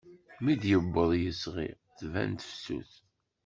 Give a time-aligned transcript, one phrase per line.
[0.43, 2.91] Mi d-iwweḍ yisɣi, tban tefsut.